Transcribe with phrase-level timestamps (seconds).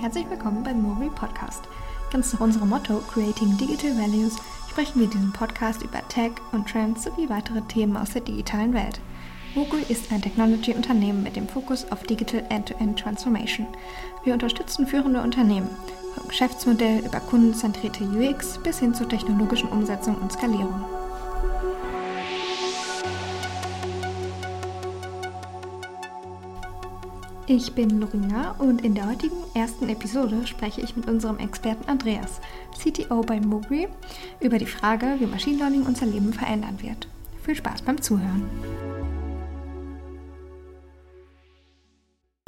[0.00, 1.64] Herzlich willkommen beim Movie Podcast.
[2.10, 4.34] Ganz nach unserem Motto Creating Digital Values
[4.70, 8.72] sprechen wir in diesem Podcast über Tech und Trends sowie weitere Themen aus der digitalen
[8.72, 8.98] Welt.
[9.54, 13.66] Mogul ist ein Technology-Unternehmen mit dem Fokus auf Digital End-to-End Transformation.
[14.24, 15.68] Wir unterstützen führende Unternehmen,
[16.14, 20.82] vom Geschäftsmodell über kundenzentrierte UX bis hin zur technologischen Umsetzung und Skalierung.
[27.52, 32.40] Ich bin Lorina und in der heutigen ersten Episode spreche ich mit unserem Experten Andreas,
[32.78, 33.88] CTO bei Mogri,
[34.38, 37.08] über die Frage, wie Machine Learning unser Leben verändern wird.
[37.42, 38.44] Viel Spaß beim Zuhören.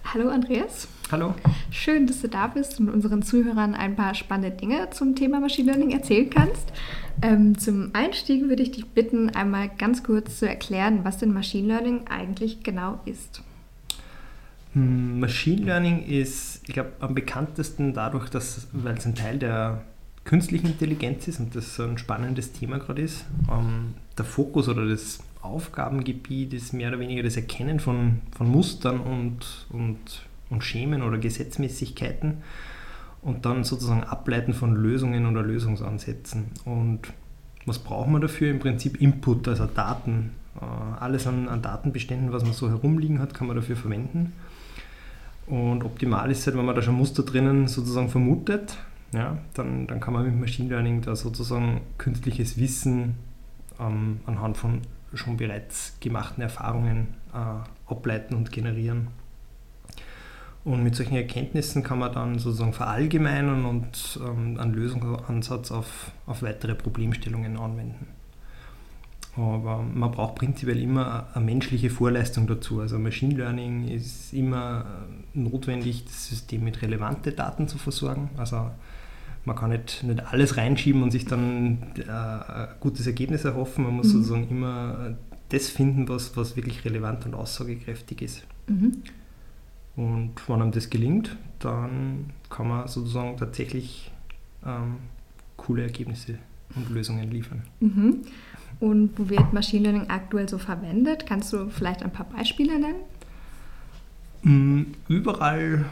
[0.04, 0.86] Hallo Andreas.
[1.10, 1.34] Hallo.
[1.72, 5.72] Schön, dass du da bist und unseren Zuhörern ein paar spannende Dinge zum Thema Machine
[5.72, 6.72] Learning erzählen kannst.
[7.22, 11.66] Ähm, zum Einstieg würde ich dich bitten, einmal ganz kurz zu erklären, was denn Machine
[11.66, 13.42] Learning eigentlich genau ist.
[14.74, 19.82] Hm, Machine Learning ist, ich glaube, am bekanntesten dadurch, dass, weil es ein Teil der
[20.24, 23.24] künstlichen Intelligenz ist und das so ein spannendes Thema gerade ist.
[23.50, 29.00] Ähm, der Fokus oder das Aufgabengebiet ist mehr oder weniger das Erkennen von, von Mustern
[29.00, 29.98] und, und,
[30.50, 32.38] und Schemen oder Gesetzmäßigkeiten
[33.22, 36.46] und dann sozusagen Ableiten von Lösungen oder Lösungsansätzen.
[36.64, 37.00] Und
[37.66, 38.50] was braucht man dafür?
[38.50, 40.32] Im Prinzip Input, also Daten.
[40.60, 40.64] Äh,
[41.00, 44.32] alles an, an Datenbeständen, was man so herumliegen hat, kann man dafür verwenden.
[45.46, 48.78] Und optimal ist halt, wenn man da schon Muster drinnen sozusagen vermutet,
[49.12, 53.16] ja, dann, dann kann man mit Machine Learning da sozusagen künstliches Wissen
[53.78, 54.80] ähm, anhand von
[55.12, 59.08] schon bereits gemachten Erfahrungen äh, ableiten und generieren.
[60.64, 66.42] Und mit solchen Erkenntnissen kann man dann sozusagen verallgemeinern und ähm, einen Lösungsansatz auf, auf
[66.42, 68.06] weitere Problemstellungen anwenden.
[69.34, 72.80] Aber man braucht prinzipiell immer eine menschliche Vorleistung dazu.
[72.80, 74.84] Also Machine Learning ist immer
[75.32, 78.28] notwendig, das System mit relevanten Daten zu versorgen.
[78.36, 78.70] Also
[79.46, 83.84] man kann nicht, nicht alles reinschieben und sich dann äh, ein gutes Ergebnis erhoffen.
[83.84, 84.18] Man muss mhm.
[84.18, 85.16] sozusagen immer
[85.48, 88.46] das finden, was, was wirklich relevant und aussagekräftig ist.
[88.66, 89.02] Mhm.
[89.96, 94.10] Und wenn einem das gelingt, dann kann man sozusagen tatsächlich
[94.64, 94.96] ähm,
[95.56, 96.38] coole Ergebnisse
[96.74, 97.62] und Lösungen liefern.
[97.80, 98.22] Mhm.
[98.80, 101.26] Und wo wird Machine Learning aktuell so verwendet?
[101.26, 102.96] Kannst du vielleicht ein paar Beispiele nennen?
[104.42, 105.84] Mm, überall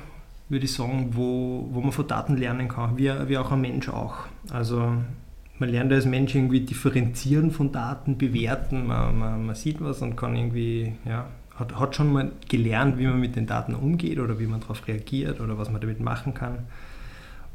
[0.49, 3.89] würde ich sagen, wo, wo man von Daten lernen kann, wie, wie auch ein Mensch
[3.89, 4.17] auch.
[4.51, 4.93] Also
[5.61, 10.17] man lernt als Mensch irgendwie differenzieren von Daten, bewerten, man, man, man sieht was und
[10.17, 14.41] kann irgendwie, ja, hat, hat schon mal gelernt, wie man mit den Daten umgeht oder
[14.41, 16.59] wie man darauf reagiert oder was man damit machen kann.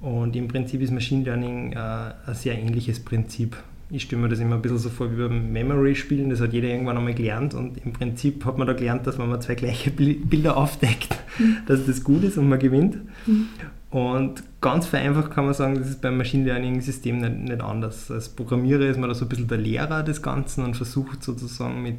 [0.01, 3.57] Und im Prinzip ist Machine Learning äh, ein sehr ähnliches Prinzip
[3.89, 6.69] ich stelle mir das immer ein bisschen so vor wie beim Memory-Spielen, das hat jeder
[6.69, 9.91] irgendwann einmal gelernt und im Prinzip hat man da gelernt, dass wenn man zwei gleiche
[9.91, 11.57] Bilder aufdeckt, mhm.
[11.67, 12.97] dass das gut ist und man gewinnt.
[13.28, 13.47] Mhm.
[13.91, 18.12] Und ganz vereinfacht kann man sagen, das ist beim Machine Learning-System nicht, nicht, anders.
[18.12, 21.81] Als Programmierer ist man da so ein bisschen der Lehrer des Ganzen und versucht sozusagen
[21.81, 21.97] mit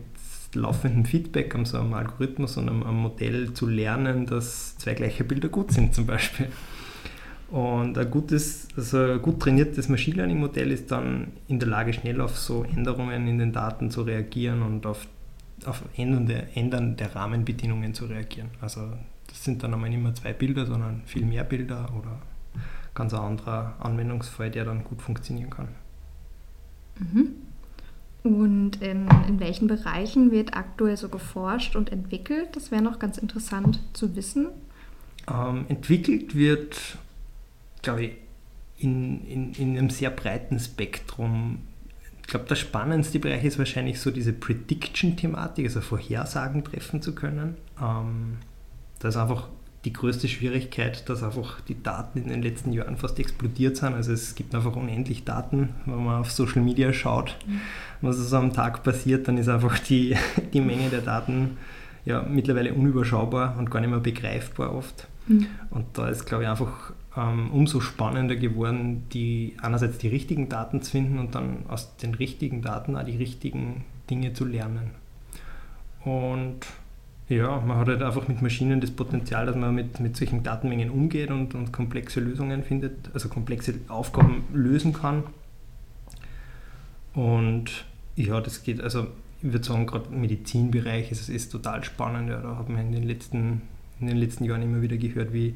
[0.55, 5.25] laufendem Feedback an so einem Algorithmus und einem, einem Modell zu lernen, dass zwei gleiche
[5.25, 6.49] Bilder gut sind zum Beispiel.
[7.51, 11.93] Und ein gutes, also ein gut trainiertes Machine Learning Modell ist dann in der Lage,
[11.93, 15.07] schnell auf so Änderungen in den Daten zu reagieren und auf,
[15.65, 18.49] auf Ändern, der, Ändern der Rahmenbedingungen zu reagieren.
[18.61, 18.89] Also
[19.29, 22.21] das sind dann einmal nicht mehr zwei Bilder, sondern viel mehr Bilder oder
[22.95, 25.69] ganz ein anderer Anwendungsfall, der dann gut funktionieren kann.
[26.99, 27.31] Mhm.
[28.25, 32.57] Und in, in welchen Bereichen wird aktuell so geforscht und entwickelt?
[32.57, 34.49] Das wäre noch ganz interessant zu wissen.
[35.33, 36.99] Ähm, entwickelt wird
[37.87, 38.13] glaube ich,
[38.79, 41.59] in, in, in einem sehr breiten Spektrum.
[42.21, 47.57] Ich glaube, der spannendste Bereich ist wahrscheinlich so diese Prediction-Thematik, also Vorhersagen treffen zu können.
[47.81, 48.39] Ähm,
[48.99, 49.49] das ist einfach
[49.85, 53.95] die größte Schwierigkeit, dass einfach die Daten in den letzten Jahren fast explodiert sind.
[53.95, 57.61] Also es gibt einfach unendlich Daten, wenn man auf Social Media schaut, mhm.
[58.01, 60.17] was so am Tag passiert, dann ist einfach die,
[60.53, 61.57] die Menge der Daten
[62.05, 65.07] ja mittlerweile unüberschaubar und gar nicht mehr begreifbar oft.
[65.29, 65.47] Mhm.
[65.71, 70.91] Und da ist, glaube ich, einfach umso spannender geworden, die einerseits die richtigen Daten zu
[70.91, 74.91] finden und dann aus den richtigen Daten auch die richtigen Dinge zu lernen.
[76.05, 76.67] Und
[77.29, 80.91] ja, man hat halt einfach mit Maschinen das Potenzial, dass man mit, mit solchen Datenmengen
[80.91, 85.25] umgeht und, und komplexe Lösungen findet, also komplexe Aufgaben lösen kann.
[87.15, 89.07] Und ja, das geht, also
[89.43, 92.29] ich würde sagen, gerade im Medizinbereich ist es total spannend.
[92.29, 93.63] Ja, da hat man in den letzten,
[94.01, 95.55] in den letzten Jahren immer wieder gehört, wie,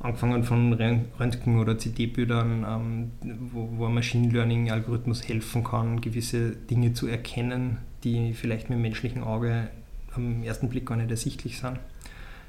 [0.00, 3.10] angefangen von Röntgen- oder CT-Bildern, ähm,
[3.52, 8.82] wo, wo ein Machine Learning-Algorithmus helfen kann, gewisse Dinge zu erkennen, die vielleicht mit dem
[8.82, 9.68] menschlichen Auge
[10.14, 11.78] am ersten Blick gar nicht ersichtlich sind.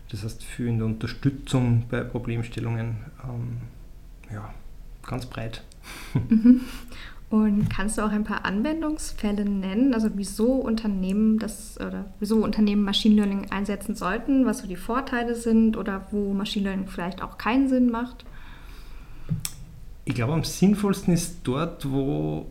[0.10, 3.58] Das heißt, für in der Unterstützung bei Problemstellungen, ähm,
[4.34, 4.54] ja,
[5.06, 5.64] ganz breit.
[6.30, 6.62] Mhm.
[7.34, 12.84] Und kannst du auch ein paar Anwendungsfälle nennen, also wieso Unternehmen das oder wieso Unternehmen
[12.84, 17.40] Machine Learning einsetzen sollten, was so die Vorteile sind oder wo Machine Learning vielleicht auch
[17.40, 18.24] keinen Sinn macht?
[20.06, 22.46] Ich glaube, am sinnvollsten ist dort, wo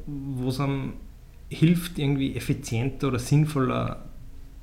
[0.49, 0.94] es am
[1.49, 4.02] hilft, irgendwie effizienter oder sinnvoller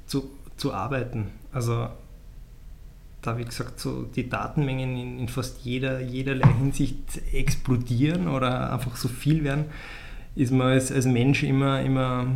[0.06, 1.27] zu, zu arbeiten.
[1.54, 1.88] Also
[3.22, 8.98] da, wie gesagt, so die Datenmengen in, in fast jeder, jederlei Hinsicht explodieren oder einfach
[8.98, 9.63] so viel werden
[10.35, 12.27] ist man als, als Mensch immer, immer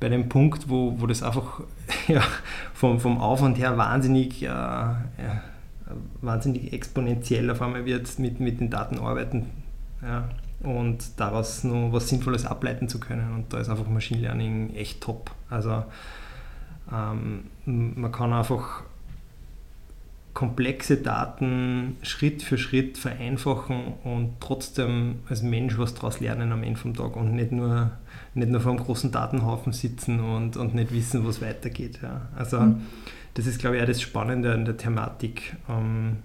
[0.00, 1.60] bei dem Punkt, wo, wo das einfach
[2.08, 2.22] ja,
[2.74, 5.42] vom, vom Aufwand her wahnsinnig, äh, ja,
[6.20, 9.46] wahnsinnig exponentiell auf einmal wird, mit, mit den Daten arbeiten
[10.02, 10.28] ja,
[10.60, 13.34] und daraus noch was Sinnvolles ableiten zu können.
[13.34, 15.30] Und da ist einfach Machine Learning echt top.
[15.50, 15.84] Also
[16.92, 18.82] ähm, man kann einfach
[20.38, 26.78] komplexe Daten Schritt für Schritt vereinfachen und trotzdem als Mensch was daraus lernen am Ende
[26.78, 27.90] vom Tag und nicht nur,
[28.34, 31.98] nicht nur vor einem großen Datenhaufen sitzen und, und nicht wissen, wo es weitergeht.
[32.04, 32.28] Ja.
[32.36, 32.82] Also mhm.
[33.34, 35.56] das ist, glaube ich, auch das Spannende an der Thematik.
[35.68, 36.18] Ähm,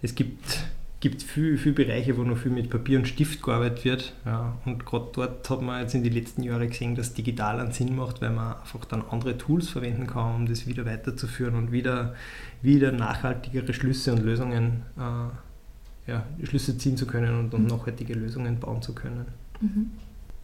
[0.00, 0.64] es gibt
[1.02, 4.12] gibt viele viel Bereiche, wo noch viel mit Papier und Stift gearbeitet wird.
[4.24, 7.72] Ja, und gerade dort hat man jetzt in den letzten Jahren gesehen, dass digital einen
[7.72, 11.72] Sinn macht, weil man einfach dann andere Tools verwenden kann, um das wieder weiterzuführen und
[11.72, 12.14] wieder,
[12.62, 18.60] wieder nachhaltigere Schlüsse und Lösungen, äh, ja, Schlüsse ziehen zu können und, und nachhaltige Lösungen
[18.60, 19.26] bauen zu können.
[19.60, 19.90] Mhm.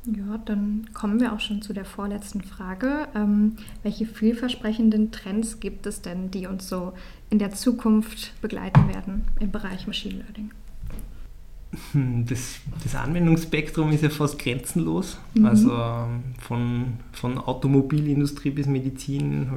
[0.05, 3.09] Ja, dann kommen wir auch schon zu der vorletzten Frage.
[3.15, 6.95] Ähm, welche vielversprechenden Trends gibt es denn, die uns so
[7.31, 10.50] in der Zukunft begleiten werden im Bereich Machine Learning?
[11.93, 15.19] Hm, das, das Anwendungsspektrum ist ja fast grenzenlos.
[15.35, 15.47] Mhm.
[15.47, 19.49] Also ähm, von, von Automobilindustrie bis Medizin,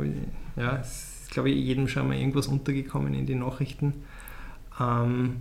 [0.57, 3.93] ja, ist, glaube ich, jedem schon mal irgendwas untergekommen in den Nachrichten.
[4.79, 5.37] Ähm,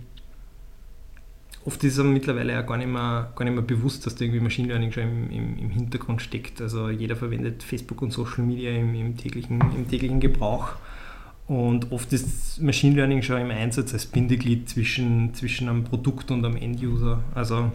[1.65, 4.39] oft ist es mittlerweile ja gar nicht, mehr, gar nicht mehr bewusst, dass da irgendwie
[4.39, 6.61] Machine Learning schon im, im, im Hintergrund steckt.
[6.61, 10.73] Also jeder verwendet Facebook und Social Media im, im, täglichen, im täglichen Gebrauch.
[11.47, 16.45] Und oft ist Machine Learning schon im Einsatz als Bindeglied zwischen, zwischen einem Produkt und
[16.45, 17.23] einem Enduser.
[17.35, 17.71] Also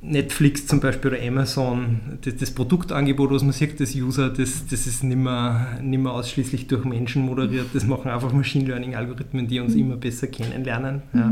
[0.00, 4.86] Netflix zum Beispiel oder Amazon, das, das, Produktangebot, was man sieht, das User, das, das
[4.86, 7.66] ist nicht mehr, nicht mehr ausschließlich durch Menschen moderiert.
[7.72, 9.80] Das machen einfach Machine Learning-Algorithmen, die uns mhm.
[9.80, 11.02] immer besser kennenlernen.
[11.12, 11.20] Mhm.
[11.20, 11.30] Ja.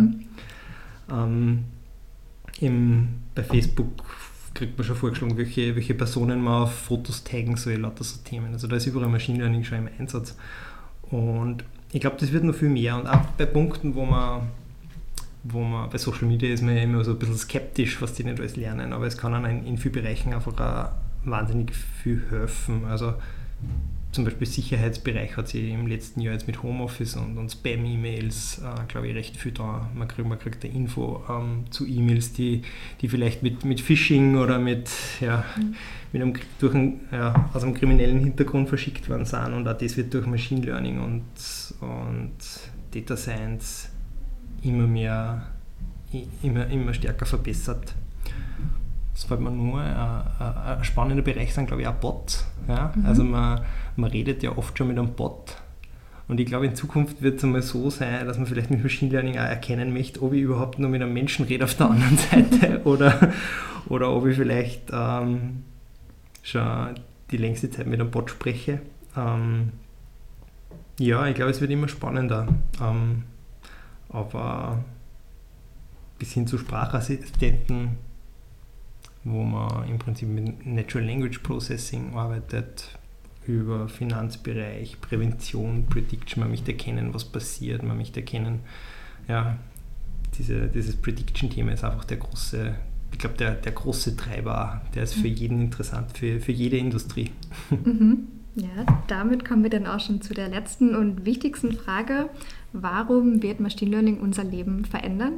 [1.11, 1.65] Ähm,
[2.61, 4.05] im, bei Facebook
[4.55, 8.53] kriegt man schon vorgeschlagen, welche, welche Personen man auf Fotos taggen soll, lauter so Themen.
[8.53, 10.37] Also da ist überall Machine Learning schon im Einsatz.
[11.11, 12.97] Und ich glaube, das wird noch viel mehr.
[12.97, 14.49] Und auch bei Punkten, wo man,
[15.45, 18.25] wo man bei Social Media ist man ja immer so ein bisschen skeptisch, was die
[18.25, 20.91] nicht alles lernen, aber es kann einem in, vielen Bereichen einfach
[21.25, 22.85] wahnsinnig viel helfen.
[22.87, 23.15] Also
[24.13, 28.85] zum Beispiel Sicherheitsbereich hat sich im letzten Jahr jetzt mit Homeoffice und, und Spam-E-Mails, äh,
[28.89, 29.89] glaube ich, recht viel da.
[29.95, 32.63] Man kriegt, man kriegt da Info ähm, zu E-Mails, die,
[33.01, 34.91] die vielleicht mit, mit Phishing oder mit,
[35.21, 35.75] ja, mhm.
[36.13, 39.53] mit einem, durch ein, ja, aus einem kriminellen Hintergrund verschickt worden sind.
[39.55, 41.23] Und auch das wird durch Machine Learning und,
[41.81, 42.33] und
[42.93, 43.91] Data Science
[44.63, 45.47] immer mehr,
[46.43, 47.95] immer, immer stärker verbessert
[49.21, 52.47] das fällt mir nur, ein, ein, ein spannender Bereich sind, glaube ich, auch Bots.
[52.67, 52.91] Ja?
[52.95, 53.05] Mhm.
[53.05, 53.61] Also man,
[53.97, 55.57] man redet ja oft schon mit einem Bot.
[56.27, 59.13] Und ich glaube, in Zukunft wird es einmal so sein, dass man vielleicht mit Machine
[59.13, 62.17] Learning auch erkennen möchte, ob ich überhaupt nur mit einem Menschen rede auf der anderen
[62.31, 63.33] Seite oder,
[63.91, 65.65] oder ob ich vielleicht ähm,
[66.43, 66.95] schon
[67.31, 68.81] die längste Zeit mit einem Bot spreche.
[69.19, 69.73] Ähm,
[70.99, 72.49] ja, ich glaube, es wird immer spannender.
[72.81, 73.25] Ähm,
[74.09, 74.83] aber
[76.19, 77.99] bis hin zu Sprachassistenten
[79.25, 82.99] wo man im Prinzip mit Natural Language Processing arbeitet,
[83.47, 88.61] über Finanzbereich, Prävention, Prediction, man möchte erkennen, was passiert, man möchte erkennen,
[89.29, 89.59] ja,
[90.39, 92.75] diese, dieses Prediction-Thema ist einfach der große,
[93.13, 95.35] ich glaube, der, der große Treiber, der ist für mhm.
[95.35, 97.31] jeden interessant, für, für jede Industrie.
[97.85, 98.29] Mhm.
[98.57, 102.29] Ja, damit kommen wir dann auch schon zu der letzten und wichtigsten Frage.
[102.73, 105.35] Warum wird Machine Learning unser Leben verändern?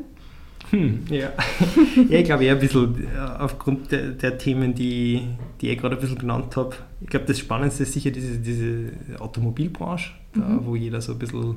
[0.72, 1.30] Hm, ja.
[2.08, 5.28] ja, ich glaube eher ein bisschen äh, aufgrund der, der, Themen, die,
[5.60, 6.74] die ich gerade ein bisschen genannt habe.
[7.02, 10.40] Ich glaube, das Spannendste ist sicher diese, diese Automobilbranche, mhm.
[10.40, 11.56] da, wo jeder so ein bisschen,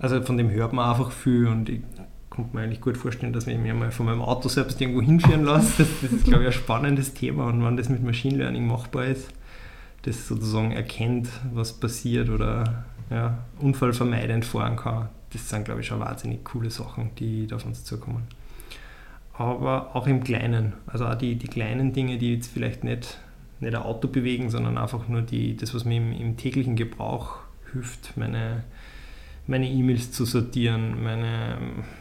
[0.00, 1.82] also von dem hört man einfach viel und ich
[2.28, 5.44] konnte mir eigentlich gut vorstellen, dass ich mir mal von meinem Auto selbst irgendwo hinführen
[5.44, 5.84] lasse.
[5.84, 9.06] Das, das ist, glaube ich, ein spannendes Thema und wenn das mit Machine Learning machbar
[9.06, 9.28] ist,
[10.02, 16.00] das sozusagen erkennt, was passiert oder ja, unfallvermeidend fahren kann, das sind, glaube ich, schon
[16.00, 18.24] wahnsinnig coole Sachen, die da auf uns zukommen.
[19.34, 23.18] Aber auch im Kleinen, also auch die, die kleinen Dinge, die jetzt vielleicht nicht,
[23.60, 27.38] nicht ein Auto bewegen, sondern einfach nur die, das, was man im, im täglichen Gebrauch
[27.72, 28.64] hilft, meine
[29.46, 31.58] meine E-Mails zu sortieren, meine,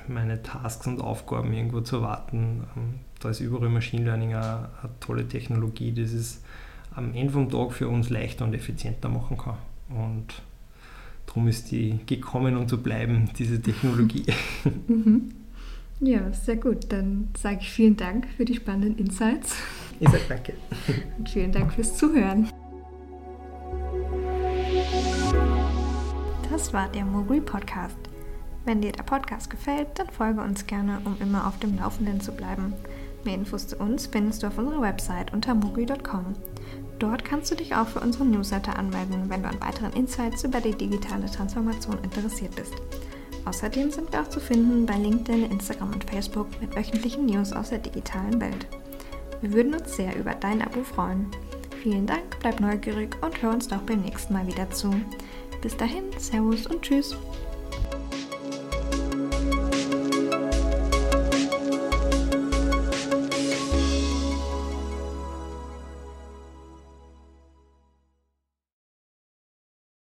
[0.08, 2.64] meine Tasks und Aufgaben irgendwo zu erwarten.
[2.76, 6.42] Ähm, da ist überall Machine Learning eine, eine tolle Technologie, die es
[6.96, 9.58] am Ende vom Tag für uns leichter und effizienter machen kann.
[9.90, 10.42] Und
[11.36, 14.26] darum ist die gekommen, um zu bleiben, diese Technologie.
[14.88, 15.32] Mhm.
[16.00, 16.92] Ja, sehr gut.
[16.92, 19.56] Dann sage ich vielen Dank für die spannenden Insights.
[20.00, 20.54] Ich sage danke.
[21.18, 22.50] Und vielen Dank fürs Zuhören.
[26.50, 27.98] Das war der Mogul Podcast.
[28.66, 32.34] Wenn dir der Podcast gefällt, dann folge uns gerne, um immer auf dem Laufenden zu
[32.34, 32.74] bleiben.
[33.24, 36.36] Mehr Infos zu uns findest du auf unserer Website unter mogul.com.
[37.00, 40.62] Dort kannst du dich auch für unseren Newsletter anmelden, wenn du an weiteren Insights über
[40.62, 42.74] die digitale Transformation interessiert bist.
[43.46, 47.70] Außerdem sind wir auch zu finden bei LinkedIn, Instagram und Facebook mit wöchentlichen News aus
[47.70, 48.66] der digitalen Welt.
[49.42, 51.28] Wir würden uns sehr über dein Abo freuen.
[51.84, 54.92] Vielen Dank, bleib neugierig und hör uns doch beim nächsten Mal wieder zu.
[55.62, 57.16] Bis dahin, Servus und Tschüss.